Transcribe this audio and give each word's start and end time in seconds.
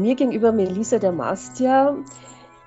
Mir 0.00 0.14
gegenüber 0.14 0.50
Melissa 0.50 0.98
der 0.98 1.12
Mastia. 1.12 1.94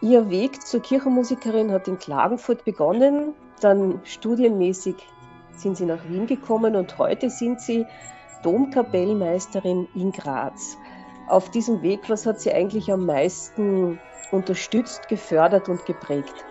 Ihr 0.02 0.30
Weg 0.30 0.62
zur 0.62 0.82
Kirchenmusikerin 0.82 1.72
hat 1.72 1.88
in 1.88 1.98
Klagenfurt 1.98 2.64
begonnen, 2.64 3.34
dann 3.60 4.02
studienmäßig 4.04 4.96
sind 5.56 5.78
Sie 5.78 5.86
nach 5.86 6.08
Wien 6.08 6.28
gekommen 6.28 6.76
und 6.76 6.98
heute 7.00 7.32
sind 7.32 7.60
Sie 7.60 7.88
Domkapellmeisterin 8.44 9.88
in 9.96 10.12
Graz. 10.12 10.78
Auf 11.28 11.50
diesem 11.50 11.82
Weg, 11.82 12.02
was 12.08 12.28
hat 12.28 12.40
Sie 12.40 12.54
eigentlich 12.54 12.92
am 12.92 13.06
meisten 13.08 14.00
unterstützt, 14.32 15.08
gefördert 15.08 15.70
und 15.70 15.86
geprägt? 15.88 16.46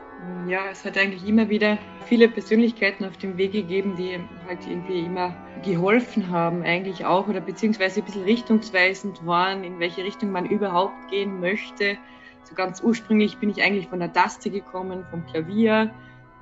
Ja, 0.47 0.71
es 0.71 0.85
hat 0.85 0.99
eigentlich 0.99 1.27
immer 1.27 1.49
wieder 1.49 1.79
viele 2.07 2.29
Persönlichkeiten 2.29 3.05
auf 3.05 3.17
dem 3.17 3.37
Weg 3.39 3.53
gegeben, 3.53 3.97
die 3.97 4.19
halt 4.47 4.67
irgendwie 4.67 5.01
immer 5.01 5.35
geholfen 5.63 6.31
haben, 6.31 6.63
eigentlich 6.63 7.05
auch, 7.05 7.29
oder 7.29 7.41
beziehungsweise 7.41 8.01
ein 8.01 8.05
bisschen 8.05 8.25
richtungsweisend 8.25 9.25
waren, 9.25 9.65
in 9.65 9.79
welche 9.79 10.05
Richtung 10.05 10.31
man 10.31 10.47
überhaupt 10.47 11.09
gehen 11.11 11.41
möchte. 11.41 11.97
So 12.45 12.55
ganz 12.55 12.83
ursprünglich 12.83 13.39
bin 13.39 13.51
ich 13.51 13.63
eigentlich 13.63 13.89
von 13.89 14.01
der 14.01 14.13
Taste 14.13 14.51
gekommen, 14.51 15.05
vom 15.11 15.25
Klavier 15.27 15.93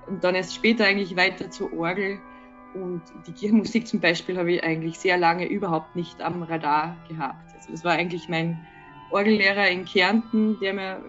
und 0.06 0.24
dann 0.24 0.34
erst 0.34 0.54
später 0.54 0.86
eigentlich 0.86 1.16
weiter 1.16 1.50
zur 1.50 1.72
Orgel. 1.72 2.18
Und 2.74 3.02
die 3.26 3.32
Kirchenmusik 3.32 3.86
zum 3.86 4.00
Beispiel 4.00 4.38
habe 4.38 4.52
ich 4.52 4.64
eigentlich 4.64 4.98
sehr 4.98 5.18
lange 5.18 5.46
überhaupt 5.46 5.96
nicht 5.96 6.20
am 6.20 6.42
Radar 6.42 6.96
gehabt. 7.08 7.54
Also 7.54 7.70
das 7.72 7.84
war 7.84 7.92
eigentlich 7.92 8.28
mein 8.28 8.58
Orgellehrer 9.10 9.68
in 9.68 9.84
Kärnten, 9.84 10.58
der 10.60 10.72
mir 10.72 11.02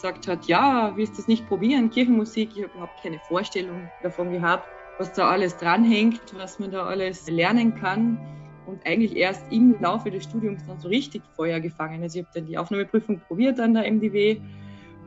gesagt 0.00 0.28
hat, 0.28 0.46
ja, 0.46 0.92
willst 0.96 1.12
du 1.12 1.16
das 1.18 1.28
nicht 1.28 1.46
probieren, 1.46 1.90
Kirchenmusik? 1.90 2.56
Ich 2.56 2.62
habe 2.62 2.72
überhaupt 2.72 3.02
keine 3.02 3.18
Vorstellung 3.18 3.90
davon 4.00 4.30
gehabt, 4.30 4.66
was 4.96 5.12
da 5.12 5.28
alles 5.28 5.58
dranhängt, 5.58 6.34
was 6.34 6.58
man 6.58 6.70
da 6.70 6.86
alles 6.86 7.28
lernen 7.28 7.74
kann. 7.74 8.18
Und 8.64 8.86
eigentlich 8.86 9.14
erst 9.14 9.52
im 9.52 9.76
Laufe 9.78 10.10
des 10.10 10.24
Studiums 10.24 10.64
dann 10.66 10.78
so 10.78 10.88
richtig 10.88 11.22
Feuer 11.36 11.60
gefangen. 11.60 12.02
Also 12.02 12.18
ich 12.18 12.24
habe 12.24 12.32
dann 12.32 12.46
die 12.46 12.56
Aufnahmeprüfung 12.56 13.20
probiert 13.20 13.60
an 13.60 13.74
der 13.74 13.84
MDW 13.84 14.40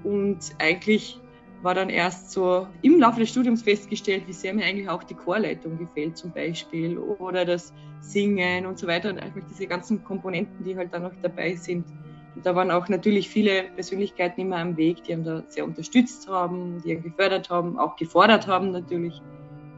und 0.03 0.53
eigentlich 0.59 1.19
war 1.63 1.73
dann 1.73 1.89
erst 1.89 2.31
so 2.31 2.67
im 2.83 2.99
Laufe 2.99 3.21
des 3.21 3.29
Studiums 3.29 3.63
festgestellt, 3.63 4.27
wie 4.27 4.33
sehr 4.33 4.53
mir 4.53 4.65
eigentlich 4.65 4.89
auch 4.89 5.03
die 5.03 5.15
Chorleitung 5.15 5.77
gefällt 5.77 6.17
zum 6.17 6.33
Beispiel 6.33 6.99
oder 6.99 7.45
das 7.45 7.73
Singen 8.01 8.67
und 8.67 8.77
so 8.77 8.85
weiter 8.85 9.09
und 9.09 9.17
einfach 9.17 9.41
diese 9.49 9.65
ganzen 9.65 10.03
Komponenten, 10.03 10.63
die 10.63 10.77
halt 10.77 10.93
dann 10.93 11.03
noch 11.03 11.15
dabei 11.21 11.55
sind. 11.55 11.87
Und 12.35 12.45
da 12.45 12.55
waren 12.55 12.71
auch 12.71 12.89
natürlich 12.89 13.29
viele 13.29 13.63
Persönlichkeiten 13.75 14.41
immer 14.41 14.57
am 14.57 14.77
Weg, 14.77 15.03
die 15.03 15.13
einen 15.13 15.23
da 15.23 15.43
sehr 15.47 15.65
unterstützt 15.65 16.27
haben, 16.27 16.81
die 16.83 16.95
gefördert 16.95 17.49
haben, 17.49 17.77
auch 17.77 17.95
gefordert 17.95 18.47
haben 18.47 18.71
natürlich. 18.71 19.21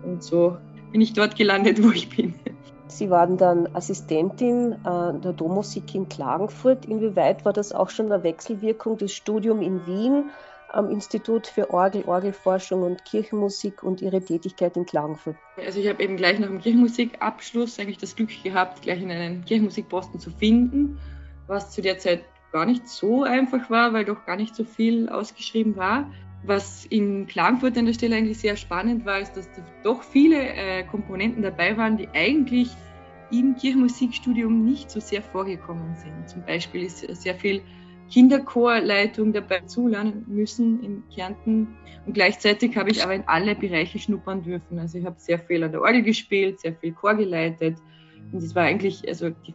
Und 0.04 0.24
so 0.24 0.58
bin 0.92 1.02
ich 1.02 1.14
dort 1.14 1.36
gelandet, 1.36 1.84
wo 1.84 1.92
ich 1.92 2.10
bin. 2.10 2.36
Sie 2.88 3.10
waren 3.10 3.38
dann 3.38 3.68
Assistentin 3.76 4.74
äh, 4.74 5.20
der 5.20 5.34
Dommusik 5.34 5.94
in 5.96 6.08
Klagenfurt. 6.08 6.86
Inwieweit 6.86 7.44
war 7.44 7.52
das 7.52 7.74
auch 7.74 7.90
schon 7.90 8.12
eine 8.12 8.24
Wechselwirkung 8.24 8.98
des 8.98 9.14
Studiums 9.14 9.66
in 9.66 9.86
Wien 9.86 10.30
am 10.70 10.90
Institut 10.90 11.48
für 11.48 11.72
Orgel, 11.72 12.04
Orgelforschung 12.06 12.84
und 12.84 13.04
Kirchenmusik 13.06 13.82
und 13.82 14.02
Ihre 14.02 14.22
Tätigkeit 14.22 14.76
in 14.78 14.86
Klagenfurt? 14.86 15.36
Also 15.58 15.80
ich 15.80 15.88
habe 15.88 16.04
eben 16.04 16.18
gleich 16.18 16.40
nach 16.40 16.48
dem 16.48 16.60
Kirchenmusikabschluss 16.60 17.80
eigentlich 17.80 17.98
das 17.98 18.16
Glück 18.16 18.30
gehabt, 18.44 18.82
gleich 18.82 19.02
in 19.02 19.10
einen 19.10 19.46
Kirchenmusikposten 19.46 20.20
zu 20.20 20.30
finden, 20.32 21.00
was 21.48 21.72
zu 21.72 21.82
der 21.82 21.98
Zeit 21.98 22.24
gar 22.56 22.66
nicht 22.66 22.88
so 22.88 23.24
einfach 23.24 23.70
war, 23.70 23.92
weil 23.92 24.06
doch 24.06 24.26
gar 24.26 24.38
nicht 24.38 24.56
so 24.56 24.64
viel 24.64 25.10
ausgeschrieben 25.10 25.76
war. 25.76 26.10
Was 26.44 26.86
in 26.86 27.28
Klagenfurt 27.28 27.78
an 27.78 27.86
der 27.86 27.92
Stelle 27.92 28.16
eigentlich 28.16 28.38
sehr 28.38 28.56
spannend 28.56 29.06
war, 29.06 29.20
ist, 29.20 29.36
dass 29.36 29.52
da 29.52 29.62
doch 29.84 30.04
viele 30.04 30.38
äh, 30.38 30.84
Komponenten 30.84 31.44
dabei 31.44 31.76
waren, 31.76 31.98
die 31.98 32.08
eigentlich 32.14 32.70
im 33.30 33.58
Kirchenmusikstudium 33.58 34.64
nicht 34.64 34.90
so 34.90 35.02
sehr 35.02 35.22
vorgekommen 35.22 35.98
sind. 35.98 36.30
Zum 36.30 36.46
Beispiel 36.46 36.84
ist 36.84 37.00
sehr 37.00 37.36
viel 37.36 37.62
Kinderchorleitung 38.10 39.34
dabei 39.34 39.60
zulernen 39.66 40.24
müssen 40.26 40.82
in 40.82 41.04
Kärnten. 41.14 41.76
Und 42.06 42.14
gleichzeitig 42.14 42.78
habe 42.78 42.90
ich 42.90 43.04
aber 43.04 43.16
in 43.16 43.28
alle 43.28 43.56
Bereiche 43.56 44.00
schnuppern 44.00 44.44
dürfen. 44.44 44.80
Also 44.80 44.98
ich 44.98 45.06
habe 45.06 45.18
sehr 45.20 45.40
viel 45.40 45.62
an 45.62 45.74
der 45.74 45.82
Orgel 45.82 46.04
gespielt, 46.04 46.62
sehr 46.62 46.74
viel 46.74 46.94
Chor 46.94 47.16
geleitet. 47.16 47.80
Und 48.32 48.42
es 48.42 48.56
war 48.56 48.64
eigentlich, 48.64 49.06
also 49.10 49.30
die 49.30 49.54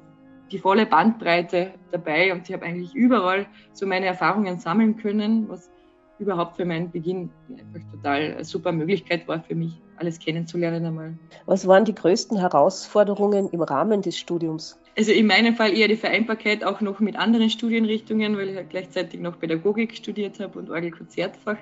die 0.51 0.59
volle 0.59 0.87
Bandbreite 0.87 1.75
dabei 1.91 2.33
und 2.33 2.49
ich 2.49 2.55
habe 2.55 2.65
eigentlich 2.65 2.95
überall 2.95 3.47
so 3.73 3.87
meine 3.87 4.07
Erfahrungen 4.07 4.59
sammeln 4.59 4.97
können, 4.97 5.49
was 5.49 5.71
überhaupt 6.19 6.57
für 6.57 6.65
meinen 6.65 6.91
Beginn 6.91 7.31
einfach 7.49 7.81
total 7.91 8.35
eine 8.35 8.45
super 8.45 8.73
Möglichkeit 8.73 9.27
war 9.27 9.43
für 9.43 9.55
mich, 9.55 9.81
alles 9.97 10.19
kennenzulernen 10.19 10.85
einmal. 10.85 11.19
Was 11.47 11.67
waren 11.67 11.85
die 11.85 11.95
größten 11.95 12.39
Herausforderungen 12.39 13.49
im 13.51 13.63
Rahmen 13.63 14.03
des 14.03 14.19
Studiums? 14.19 14.79
Also 14.99 15.13
in 15.13 15.27
meinem 15.27 15.55
Fall 15.55 15.77
eher 15.77 15.89
die 15.89 15.97
Vereinbarkeit 15.97 16.63
auch 16.63 16.81
noch 16.81 17.01
mit 17.01 17.17
anderen 17.17 17.49
Studienrichtungen, 17.49 18.37
weil 18.37 18.51
ich 18.51 18.55
ja 18.55 18.63
gleichzeitig 18.63 19.21
noch 19.21 19.39
Pädagogik 19.39 19.97
studiert 19.97 20.41
habe 20.41 20.59
und 20.59 20.69
Orgelkonzertfach, 20.69 21.57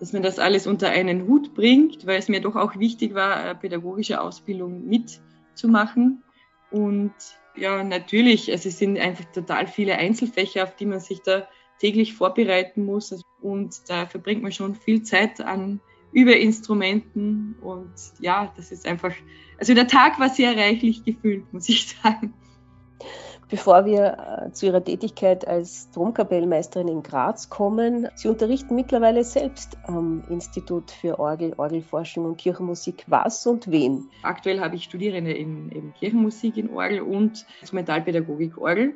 dass 0.00 0.12
man 0.12 0.22
das 0.22 0.38
alles 0.38 0.66
unter 0.66 0.88
einen 0.88 1.28
Hut 1.28 1.54
bringt, 1.54 2.06
weil 2.06 2.18
es 2.18 2.28
mir 2.28 2.40
doch 2.40 2.56
auch 2.56 2.76
wichtig 2.78 3.14
war, 3.14 3.36
eine 3.36 3.54
pädagogische 3.54 4.20
Ausbildung 4.20 4.88
mitzumachen. 4.88 6.24
Und 6.70 7.12
ja, 7.56 7.82
natürlich. 7.82 8.50
Also 8.50 8.68
es 8.68 8.78
sind 8.78 8.98
einfach 8.98 9.24
total 9.26 9.66
viele 9.66 9.96
Einzelfächer, 9.96 10.64
auf 10.64 10.76
die 10.76 10.86
man 10.86 11.00
sich 11.00 11.20
da 11.22 11.48
täglich 11.78 12.14
vorbereiten 12.14 12.84
muss. 12.84 13.22
Und 13.40 13.88
da 13.88 14.06
verbringt 14.06 14.42
man 14.42 14.52
schon 14.52 14.74
viel 14.74 15.02
Zeit 15.02 15.40
an 15.40 15.80
Überinstrumenten. 16.12 17.56
Und 17.60 17.92
ja, 18.20 18.52
das 18.56 18.72
ist 18.72 18.86
einfach, 18.86 19.14
also 19.58 19.74
der 19.74 19.88
Tag 19.88 20.18
war 20.20 20.28
sehr 20.28 20.56
reichlich 20.56 21.04
gefüllt, 21.04 21.52
muss 21.52 21.68
ich 21.68 21.88
sagen. 22.02 22.34
Bevor 23.50 23.84
wir 23.84 24.46
äh, 24.46 24.52
zu 24.52 24.66
Ihrer 24.66 24.84
Tätigkeit 24.84 25.46
als 25.46 25.90
Domkapellmeisterin 25.90 26.86
in 26.86 27.02
Graz 27.02 27.48
kommen, 27.48 28.08
Sie 28.14 28.28
unterrichten 28.28 28.76
mittlerweile 28.76 29.24
selbst 29.24 29.76
am 29.82 30.22
Institut 30.30 30.92
für 30.92 31.18
Orgel, 31.18 31.54
Orgelforschung 31.56 32.26
und 32.26 32.36
Kirchenmusik. 32.36 33.04
Was 33.08 33.44
und 33.48 33.68
wen? 33.68 34.08
Aktuell 34.22 34.60
habe 34.60 34.76
ich 34.76 34.84
Studierende 34.84 35.32
in, 35.32 35.68
in 35.70 35.92
Kirchenmusik 35.94 36.56
in 36.58 36.70
Orgel 36.70 37.00
und 37.00 37.44
Instrumentalpädagogik 37.60 38.56
Orgel. 38.56 38.94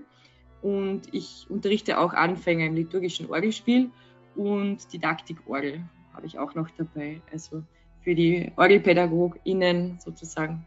Und 0.62 1.12
ich 1.12 1.46
unterrichte 1.48 1.98
auch 1.98 2.14
Anfänger 2.14 2.66
im 2.66 2.76
liturgischen 2.76 3.28
Orgelspiel 3.28 3.90
und 4.36 4.92
Didaktik 4.92 5.38
Orgel 5.48 5.82
habe 6.14 6.26
ich 6.26 6.38
auch 6.38 6.54
noch 6.54 6.70
dabei. 6.70 7.20
Also 7.32 7.64
für 8.02 8.14
die 8.14 8.52
OrgelpädagogInnen 8.56 9.98
sozusagen 9.98 10.64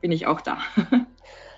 bin 0.00 0.12
ich 0.12 0.26
auch 0.26 0.40
da. 0.40 0.58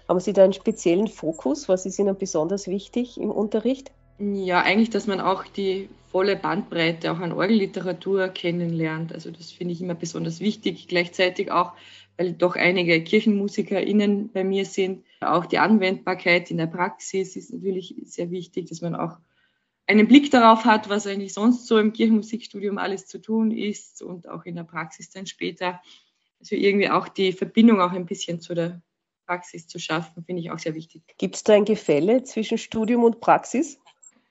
Haben 0.09 0.21
Sie 0.21 0.33
da 0.33 0.44
einen 0.44 0.53
speziellen 0.53 1.09
Fokus? 1.09 1.69
Was 1.69 1.84
ist 1.84 1.99
Ihnen 1.99 2.17
besonders 2.17 2.69
wichtig 2.69 3.19
im 3.19 3.31
Unterricht? 3.31 3.91
Ja, 4.19 4.62
eigentlich, 4.62 4.91
dass 4.91 5.06
man 5.06 5.21
auch 5.21 5.44
die 5.44 5.89
volle 6.11 6.37
Bandbreite 6.37 7.12
auch 7.12 7.19
an 7.19 7.33
Orgelliteratur 7.33 8.28
kennenlernt. 8.28 9.12
Also 9.12 9.31
das 9.31 9.50
finde 9.50 9.75
ich 9.75 9.83
immer 9.83 9.95
besonders 9.95 10.41
wichtig. 10.41 10.89
Gleichzeitig 10.89 11.50
auch, 11.50 11.72
weil 12.16 12.33
doch 12.33 12.56
einige 12.56 13.03
KirchenmusikerInnen 13.03 14.31
bei 14.33 14.45
mir 14.45 14.65
sind. 14.65 15.05
Auch 15.21 15.45
die 15.45 15.59
Anwendbarkeit 15.59 16.50
in 16.50 16.56
der 16.56 16.66
Praxis 16.66 17.37
ist 17.37 17.53
natürlich 17.53 17.95
sehr 18.05 18.31
wichtig, 18.31 18.69
dass 18.69 18.81
man 18.81 18.95
auch 18.95 19.19
einen 19.87 20.09
Blick 20.09 20.31
darauf 20.31 20.65
hat, 20.65 20.89
was 20.89 21.06
eigentlich 21.06 21.34
sonst 21.34 21.66
so 21.66 21.78
im 21.78 21.93
Kirchenmusikstudium 21.93 22.78
alles 22.78 23.06
zu 23.06 23.21
tun 23.21 23.50
ist 23.50 24.03
und 24.03 24.28
auch 24.28 24.45
in 24.45 24.56
der 24.56 24.65
Praxis 24.65 25.11
dann 25.11 25.27
später. 25.27 25.81
Also 26.41 26.55
irgendwie 26.55 26.91
auch 26.91 27.09
die 27.09 27.33
Verbindung 27.33 27.81
auch 27.81 27.93
ein 27.93 28.06
bisschen 28.06 28.41
zu 28.41 28.55
der 28.55 28.81
Praxis 29.27 29.67
zu 29.67 29.79
schaffen, 29.79 30.25
finde 30.25 30.41
ich 30.41 30.51
auch 30.51 30.59
sehr 30.59 30.75
wichtig. 30.75 31.03
Gibt 31.19 31.37
es 31.37 31.45
da 31.45 31.55
ein 31.55 31.65
Gefälle 31.65 32.23
zwischen 32.23 32.59
Studium 32.59 33.05
und 33.05 33.21
Praxis? 33.21 33.79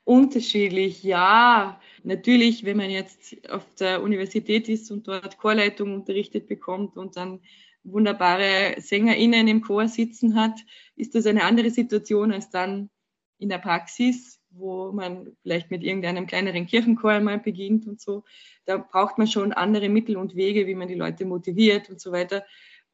Unterschiedlich, 0.05 1.03
ja. 1.03 1.79
Natürlich, 2.03 2.63
wenn 2.63 2.77
man 2.77 2.91
jetzt 2.91 3.35
auf 3.49 3.63
der 3.79 4.03
Universität 4.03 4.69
ist 4.69 4.91
und 4.91 5.07
dort 5.07 5.37
Chorleitung 5.39 5.93
unterrichtet 5.95 6.47
bekommt 6.47 6.95
und 6.95 7.17
dann 7.17 7.41
wunderbare 7.83 8.75
SängerInnen 8.77 9.47
im 9.47 9.61
Chor 9.61 9.87
sitzen 9.87 10.35
hat, 10.35 10.59
ist 10.95 11.15
das 11.15 11.25
eine 11.25 11.43
andere 11.43 11.69
Situation 11.69 12.31
als 12.31 12.49
dann 12.49 12.89
in 13.37 13.49
der 13.49 13.57
Praxis, 13.57 14.39
wo 14.51 14.91
man 14.91 15.35
vielleicht 15.41 15.71
mit 15.71 15.83
irgendeinem 15.83 16.27
kleineren 16.27 16.65
Kirchenchor 16.67 17.19
mal 17.19 17.39
beginnt 17.39 17.87
und 17.87 17.99
so. 17.99 18.23
Da 18.65 18.77
braucht 18.77 19.17
man 19.17 19.27
schon 19.27 19.53
andere 19.53 19.89
Mittel 19.89 20.17
und 20.17 20.35
Wege, 20.35 20.67
wie 20.67 20.75
man 20.75 20.87
die 20.87 20.95
Leute 20.95 21.25
motiviert 21.25 21.89
und 21.89 21.99
so 21.99 22.11
weiter. 22.11 22.45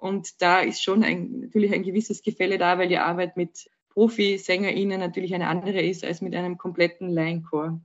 Und 0.02 0.42
da 0.42 0.62
ist 0.62 0.84
schon 0.84 1.04
ein, 1.04 1.42
natürlich 1.42 1.72
ein 1.72 1.84
gewisses 1.84 2.24
Gefälle 2.24 2.58
da, 2.58 2.80
weil 2.80 2.88
die 2.88 2.98
Arbeit 2.98 3.38
mit 3.38 3.70
Profi-SängerInnen 3.90 5.00
natürlich 5.00 5.36
eine 5.36 5.48
andere 5.48 5.80
ist 5.80 6.04
als 6.04 6.22
mit 6.22 6.36
einem 6.36 6.58
kompletten 6.58 7.08
Laienchor. 7.08 7.80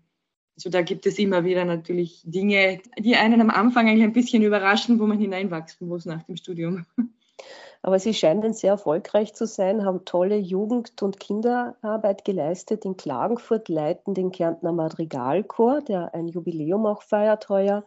Also 0.56 0.70
da 0.70 0.80
gibt 0.80 1.04
es 1.04 1.18
immer 1.18 1.44
wieder 1.44 1.66
natürlich 1.66 2.22
Dinge, 2.24 2.80
die 2.98 3.16
einen 3.16 3.42
am 3.42 3.50
Anfang 3.50 3.86
eigentlich 3.86 4.04
ein 4.04 4.14
bisschen 4.14 4.42
überraschen, 4.42 4.98
wo 4.98 5.06
man 5.06 5.18
hineinwachsen 5.18 5.88
muss 5.88 6.06
nach 6.06 6.22
dem 6.22 6.36
Studium. 6.36 6.86
Aber 7.82 7.98
Sie 7.98 8.14
scheinen 8.14 8.54
sehr 8.54 8.70
erfolgreich 8.70 9.34
zu 9.34 9.46
sein, 9.46 9.84
haben 9.84 10.06
tolle 10.06 10.38
Jugend- 10.38 11.02
und 11.02 11.20
Kinderarbeit 11.20 12.24
geleistet. 12.24 12.86
In 12.86 12.96
Klagenfurt 12.96 13.68
leiten 13.68 14.14
den 14.14 14.32
Kärntner 14.32 14.72
Madrigalchor, 14.72 15.82
der 15.82 16.14
ein 16.14 16.28
Jubiläum 16.28 16.86
auch 16.86 17.02
feiert 17.02 17.50
heuer. 17.50 17.84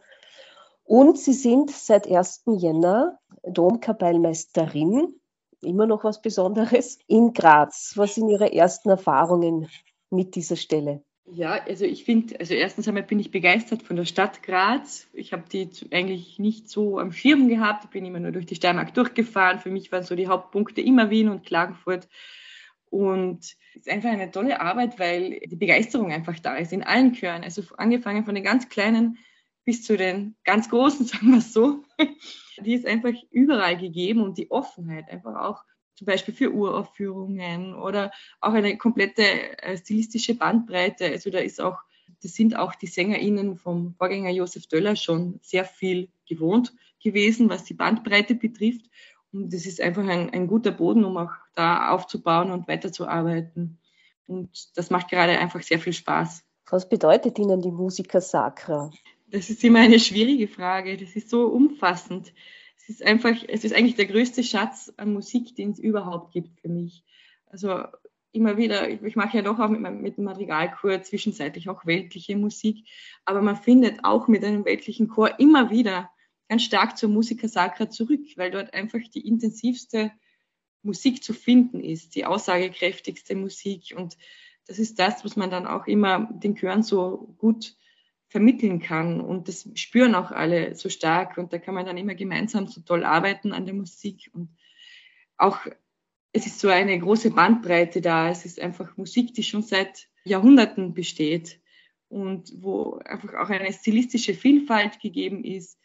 Und 0.90 1.18
Sie 1.18 1.34
sind 1.34 1.70
seit 1.70 2.08
1. 2.08 2.46
Jänner 2.58 3.16
Domkapellmeisterin, 3.44 5.14
immer 5.62 5.86
noch 5.86 6.02
was 6.02 6.20
Besonderes, 6.20 6.98
in 7.06 7.32
Graz. 7.32 7.92
Was 7.94 8.16
sind 8.16 8.28
Ihre 8.28 8.52
ersten 8.52 8.88
Erfahrungen 8.88 9.68
mit 10.10 10.34
dieser 10.34 10.56
Stelle? 10.56 11.04
Ja, 11.26 11.62
also 11.64 11.84
ich 11.84 12.02
finde, 12.02 12.40
also 12.40 12.54
erstens 12.54 12.88
einmal 12.88 13.04
bin 13.04 13.20
ich 13.20 13.30
begeistert 13.30 13.84
von 13.84 13.94
der 13.94 14.04
Stadt 14.04 14.42
Graz. 14.42 15.06
Ich 15.12 15.32
habe 15.32 15.44
die 15.48 15.70
eigentlich 15.92 16.40
nicht 16.40 16.68
so 16.68 16.98
am 16.98 17.12
Schirm 17.12 17.46
gehabt. 17.46 17.84
Ich 17.84 17.90
bin 17.90 18.04
immer 18.04 18.18
nur 18.18 18.32
durch 18.32 18.46
die 18.46 18.56
Steiermark 18.56 18.92
durchgefahren. 18.92 19.60
Für 19.60 19.70
mich 19.70 19.92
waren 19.92 20.02
so 20.02 20.16
die 20.16 20.26
Hauptpunkte 20.26 20.80
immer 20.80 21.08
Wien 21.08 21.28
und 21.28 21.46
Klagenfurt. 21.46 22.08
Und 22.90 23.38
es 23.38 23.76
ist 23.76 23.88
einfach 23.88 24.10
eine 24.10 24.32
tolle 24.32 24.60
Arbeit, 24.60 24.98
weil 24.98 25.38
die 25.38 25.54
Begeisterung 25.54 26.10
einfach 26.10 26.40
da 26.40 26.56
ist 26.56 26.72
in 26.72 26.82
allen 26.82 27.12
Chören. 27.12 27.44
Also 27.44 27.62
angefangen 27.76 28.24
von 28.24 28.34
den 28.34 28.42
ganz 28.42 28.68
kleinen 28.68 29.18
bis 29.70 29.84
zu 29.84 29.96
den 29.96 30.34
ganz 30.42 30.68
großen, 30.68 31.06
sagen 31.06 31.30
wir 31.30 31.38
es 31.38 31.52
so. 31.52 31.84
Die 32.58 32.74
ist 32.74 32.86
einfach 32.86 33.12
überall 33.30 33.78
gegeben 33.78 34.20
und 34.20 34.36
die 34.36 34.50
Offenheit 34.50 35.08
einfach 35.08 35.36
auch 35.36 35.62
zum 35.94 36.06
Beispiel 36.06 36.34
für 36.34 36.52
Uraufführungen 36.52 37.74
oder 37.74 38.10
auch 38.40 38.52
eine 38.52 38.76
komplette 38.78 39.22
äh, 39.62 39.78
stilistische 39.78 40.34
Bandbreite. 40.34 41.06
Also 41.06 41.30
da 41.30 41.38
ist 41.38 41.60
auch, 41.60 41.78
das 42.20 42.32
sind 42.32 42.56
auch 42.56 42.74
die 42.74 42.88
SängerInnen 42.88 43.58
vom 43.58 43.94
Vorgänger 43.94 44.30
Josef 44.30 44.66
Döller 44.66 44.96
schon 44.96 45.38
sehr 45.40 45.64
viel 45.64 46.08
gewohnt 46.28 46.72
gewesen, 47.00 47.48
was 47.48 47.62
die 47.62 47.74
Bandbreite 47.74 48.34
betrifft. 48.34 48.86
Und 49.32 49.54
das 49.54 49.66
ist 49.66 49.80
einfach 49.80 50.02
ein, 50.02 50.30
ein 50.30 50.48
guter 50.48 50.72
Boden, 50.72 51.04
um 51.04 51.16
auch 51.16 51.32
da 51.54 51.90
aufzubauen 51.90 52.50
und 52.50 52.66
weiterzuarbeiten. 52.66 53.78
Und 54.26 54.76
das 54.76 54.90
macht 54.90 55.10
gerade 55.10 55.38
einfach 55.38 55.62
sehr 55.62 55.78
viel 55.78 55.92
Spaß. 55.92 56.42
Was 56.68 56.88
bedeutet 56.88 57.38
Ihnen 57.38 57.62
die 57.62 57.70
Musiker 57.70 58.20
Sacra? 58.20 58.90
Das 59.30 59.48
ist 59.50 59.62
immer 59.62 59.80
eine 59.80 60.00
schwierige 60.00 60.48
Frage. 60.48 60.96
Das 60.96 61.14
ist 61.16 61.30
so 61.30 61.46
umfassend. 61.46 62.32
Es 62.76 62.88
ist 62.88 63.02
einfach, 63.02 63.36
es 63.48 63.64
ist 63.64 63.74
eigentlich 63.74 63.94
der 63.94 64.06
größte 64.06 64.42
Schatz 64.42 64.92
an 64.96 65.12
Musik, 65.12 65.54
den 65.54 65.70
es 65.70 65.78
überhaupt 65.78 66.32
gibt 66.32 66.60
für 66.60 66.68
mich. 66.68 67.04
Also 67.46 67.84
immer 68.32 68.56
wieder, 68.56 68.88
ich 68.88 69.16
mache 69.16 69.36
ja 69.36 69.42
doch 69.42 69.58
auch 69.58 69.68
mit, 69.68 69.80
mit 69.80 70.16
dem 70.16 70.24
Madrigalchor 70.24 71.02
zwischenzeitlich 71.02 71.68
auch 71.68 71.86
weltliche 71.86 72.36
Musik, 72.36 72.86
aber 73.24 73.42
man 73.42 73.56
findet 73.56 74.04
auch 74.04 74.28
mit 74.28 74.44
einem 74.44 74.64
weltlichen 74.64 75.08
Chor 75.08 75.38
immer 75.38 75.70
wieder 75.70 76.10
ganz 76.48 76.62
stark 76.62 76.96
zur 76.96 77.08
Musica 77.08 77.48
Sacra 77.48 77.90
zurück, 77.90 78.26
weil 78.36 78.50
dort 78.50 78.74
einfach 78.74 79.00
die 79.14 79.26
intensivste 79.26 80.12
Musik 80.82 81.22
zu 81.22 81.32
finden 81.32 81.80
ist, 81.80 82.14
die 82.14 82.24
aussagekräftigste 82.24 83.34
Musik. 83.36 83.94
Und 83.96 84.16
das 84.66 84.78
ist 84.78 84.98
das, 84.98 85.24
was 85.24 85.36
man 85.36 85.50
dann 85.50 85.66
auch 85.66 85.86
immer 85.86 86.28
den 86.32 86.56
Chören 86.56 86.82
so 86.82 87.34
gut 87.38 87.76
vermitteln 88.30 88.80
kann. 88.80 89.20
Und 89.20 89.48
das 89.48 89.68
spüren 89.74 90.14
auch 90.14 90.30
alle 90.30 90.74
so 90.74 90.88
stark. 90.88 91.36
Und 91.36 91.52
da 91.52 91.58
kann 91.58 91.74
man 91.74 91.84
dann 91.84 91.98
immer 91.98 92.14
gemeinsam 92.14 92.66
so 92.66 92.80
toll 92.80 93.04
arbeiten 93.04 93.52
an 93.52 93.66
der 93.66 93.74
Musik. 93.74 94.30
Und 94.32 94.56
auch, 95.36 95.58
es 96.32 96.46
ist 96.46 96.60
so 96.60 96.68
eine 96.68 96.98
große 96.98 97.30
Bandbreite 97.30 98.00
da. 98.00 98.30
Es 98.30 98.46
ist 98.46 98.58
einfach 98.58 98.96
Musik, 98.96 99.34
die 99.34 99.42
schon 99.42 99.62
seit 99.62 100.08
Jahrhunderten 100.24 100.94
besteht 100.94 101.60
und 102.08 102.52
wo 102.56 102.94
einfach 103.04 103.34
auch 103.34 103.50
eine 103.50 103.72
stilistische 103.72 104.32
Vielfalt 104.32 105.00
gegeben 105.00 105.44
ist 105.44 105.80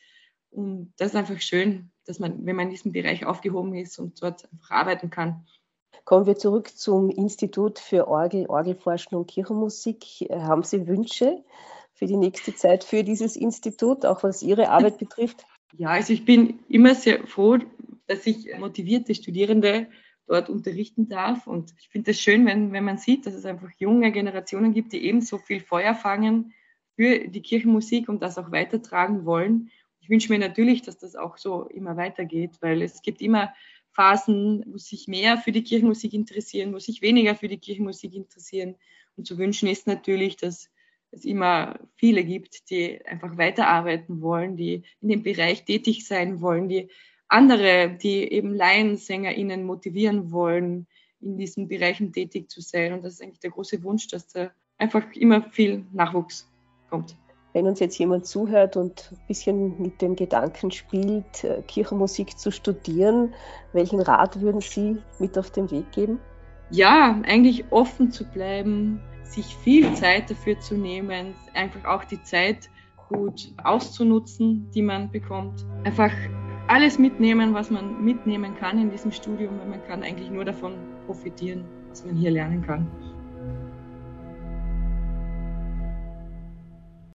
und 0.56 0.94
das 0.98 1.10
ist 1.10 1.16
einfach 1.16 1.42
schön, 1.42 1.92
dass 2.06 2.20
man, 2.20 2.46
wenn 2.46 2.56
man 2.56 2.68
in 2.68 2.72
diesem 2.72 2.94
Bereich 2.94 3.26
aufgehoben 3.26 3.76
ist 3.76 4.00
und 4.00 4.22
dort 4.24 4.50
einfach 4.52 4.72
arbeiten 4.72 5.10
kann. 5.10 5.46
Kommen 6.06 6.28
wir 6.28 6.38
zurück 6.38 6.70
zum 6.70 7.10
Institut 7.10 7.78
für 7.78 8.08
Orgel, 8.08 8.46
Orgelforschung 8.48 9.20
und 9.20 9.28
Kirchenmusik. 9.28 10.06
Haben 10.32 10.64
Sie 10.64 10.88
Wünsche 10.88 11.44
für 11.96 12.06
die 12.06 12.18
nächste 12.18 12.56
Zeit 12.56 12.84
für 12.84 13.04
dieses 13.04 13.36
Institut, 13.36 14.06
auch 14.06 14.24
was 14.24 14.44
Ihre 14.44 14.70
Arbeit 14.70 14.98
betrifft? 15.00 15.46
Ja, 15.78 15.90
also 15.90 16.14
ich 16.14 16.26
bin 16.26 16.60
immer 16.70 16.94
sehr 16.94 17.26
froh, 17.26 17.58
dass 18.08 18.28
ich 18.28 18.56
motivierte 18.60 19.16
Studierende 19.16 19.88
dort 20.28 20.50
unterrichten 20.50 21.10
darf. 21.10 21.48
Und 21.48 21.74
ich 21.80 21.90
finde 21.90 22.12
es 22.12 22.20
schön, 22.20 22.46
wenn, 22.46 22.72
wenn 22.72 22.84
man 22.84 22.98
sieht, 22.98 23.26
dass 23.26 23.34
es 23.34 23.46
einfach 23.46 23.70
junge 23.78 24.12
Generationen 24.12 24.74
gibt, 24.74 24.94
die 24.94 25.06
ebenso 25.06 25.38
viel 25.38 25.60
Feuer 25.60 25.96
fangen 25.96 26.54
für 26.96 27.28
die 27.28 27.42
Kirchenmusik 27.42 28.10
und 28.10 28.22
das 28.22 28.38
auch 28.38 28.52
weitertragen 28.52 29.26
wollen 29.26 29.72
ich 30.06 30.12
wünsche 30.12 30.32
mir 30.32 30.38
natürlich, 30.38 30.84
dass 30.84 31.00
das 31.00 31.16
auch 31.16 31.36
so 31.38 31.64
immer 31.64 31.98
weitergeht, 31.98 32.58
weil 32.62 32.84
es 32.84 33.02
gibt 33.02 33.24
immer 33.24 33.52
Phasen, 33.90 34.64
wo 34.68 34.78
sich 34.78 35.08
mehr 35.08 35.40
für 35.40 35.52
die 35.52 35.64
Kirchenmusik 35.64 36.14
interessieren, 36.14 36.76
wo 36.76 36.78
sich 36.78 37.02
weniger 37.02 37.34
für 37.34 37.48
die 37.48 37.58
Kirchenmusik 37.58 38.14
interessieren. 38.14 38.76
Und 39.18 39.26
zu 39.26 39.40
wünschen 39.40 39.68
ist 39.68 39.88
natürlich, 39.88 40.38
dass 40.38 40.70
es 41.16 41.26
immer 41.26 41.80
viele 41.96 42.24
gibt, 42.24 42.70
die 42.70 43.04
einfach 43.06 43.38
weiterarbeiten 43.38 44.22
wollen, 44.22 44.56
die 44.56 44.84
in 45.02 45.10
dem 45.10 45.24
Bereich 45.24 45.66
tätig 45.66 46.08
sein 46.08 46.42
wollen, 46.42 46.70
die 46.70 46.90
andere, 47.28 47.98
die 48.02 48.32
eben 48.32 48.54
LaiensängerInnen 48.54 49.64
motivieren 49.64 50.32
wollen, 50.32 50.88
in 51.22 51.38
diesen 51.38 51.68
Bereichen 51.68 52.14
tätig 52.14 52.50
zu 52.50 52.62
sein. 52.62 52.94
Und 52.94 53.04
das 53.04 53.14
ist 53.14 53.24
eigentlich 53.24 53.40
der 53.40 53.52
große 53.52 53.84
Wunsch, 53.84 54.08
dass 54.08 54.28
da 54.28 54.52
einfach 54.78 55.06
immer 55.14 55.42
viel 55.52 55.86
Nachwuchs 55.92 56.52
kommt. 56.90 57.16
Wenn 57.54 57.68
uns 57.68 57.80
jetzt 57.80 57.98
jemand 57.98 58.26
zuhört 58.26 58.76
und 58.76 59.12
ein 59.12 59.28
bisschen 59.28 59.82
mit 59.82 60.02
dem 60.02 60.18
Gedanken 60.18 60.72
spielt, 60.72 61.46
äh, 61.46 61.62
Kirchenmusik 61.66 62.38
zu 62.38 62.52
studieren, 62.52 63.34
welchen 63.72 64.02
Rat 64.02 64.42
würden 64.42 64.60
Sie 64.60 64.98
mit 65.20 65.38
auf 65.38 65.52
den 65.52 65.72
Weg 65.72 65.90
geben? 65.94 66.20
Ja, 66.70 67.22
eigentlich 67.24 67.64
offen 67.72 68.12
zu 68.12 68.26
bleiben, 68.26 69.02
sich 69.26 69.56
viel 69.58 69.94
Zeit 69.94 70.30
dafür 70.30 70.60
zu 70.60 70.76
nehmen, 70.76 71.34
einfach 71.54 71.84
auch 71.86 72.04
die 72.06 72.22
Zeit 72.24 72.70
gut 73.10 73.54
auszunutzen, 73.64 74.70
die 74.72 74.82
man 74.82 75.12
bekommt. 75.12 75.66
Einfach 75.84 76.12
alles 76.68 76.98
mitnehmen, 76.98 77.54
was 77.54 77.70
man 77.70 78.04
mitnehmen 78.04 78.56
kann 78.56 78.80
in 78.80 78.90
diesem 78.90 79.12
Studium, 79.12 79.58
man 79.70 79.84
kann 79.86 80.04
eigentlich 80.04 80.30
nur 80.30 80.46
davon 80.46 80.74
profitieren, 81.06 81.66
was 81.90 82.06
man 82.06 82.16
hier 82.16 82.32
lernen 82.32 82.66
kann. 82.66 82.88